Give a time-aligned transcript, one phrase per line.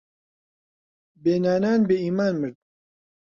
[1.23, 2.55] بێ نانان بێ ئیمان مرد